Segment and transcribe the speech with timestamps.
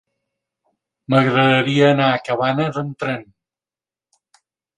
[1.13, 3.29] M'agradaria anar a Cabanes amb tren.